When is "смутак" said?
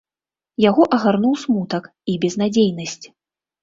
1.43-1.83